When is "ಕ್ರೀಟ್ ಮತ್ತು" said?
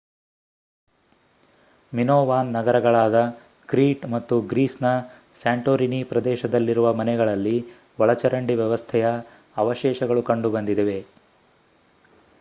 3.69-4.35